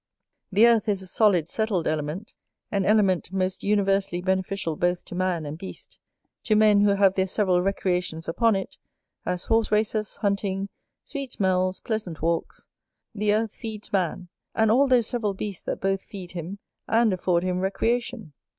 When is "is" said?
0.89-1.03